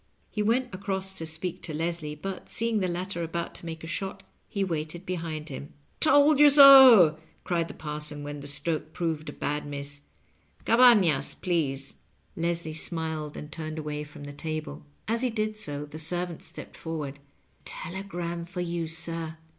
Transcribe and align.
He 0.31 0.41
went 0.41 0.73
across 0.73 1.13
to 1.13 1.27
speak 1.27 1.61
to 1.61 1.75
Leslie, 1.75 2.15
but, 2.15 2.49
seeing 2.49 2.79
the 2.79 2.87
latter 2.87 3.21
about 3.21 3.53
to 3.53 3.67
make 3.67 3.83
a 3.83 3.87
shot, 3.87 4.23
he 4.49 4.63
vira 4.63 4.79
ited 4.83 5.05
behind 5.05 5.49
him." 5.49 5.73
Told 5.99 6.39
you 6.39 6.49
so!" 6.49 7.19
cried 7.43 7.67
the 7.67 7.75
parson, 7.75 8.23
when 8.23 8.39
the 8.39 8.47
stroke 8.47 8.93
proved 8.93 9.29
a 9.29 9.31
bad 9.31 9.67
miss. 9.67 10.01
"Oabafiias, 10.65 11.39
please." 11.39 11.97
Leslie 12.35 12.73
smiled 12.73 13.33
Digitized 13.33 13.33
by 13.35 13.41
VjOOQIC 13.41 13.43
LOYB 13.43 13.45
AND 13.45 13.45
LWHTmNQ. 13.45 13.45
217 13.45 13.45
and 13.45 13.51
turned 13.51 13.77
away 13.79 14.03
from 14.03 14.23
the 14.23 14.33
table* 14.33 14.85
As 15.07 15.21
he 15.21 15.29
did 15.29 15.55
so, 15.55 15.85
the 15.85 15.99
serv 15.99 16.29
ant 16.31 16.41
stepped 16.41 16.77
forward*" 16.77 17.17
A 17.17 17.19
telegram 17.65 18.45
for 18.45 18.61
you, 18.61 18.87
sir. 18.87 19.37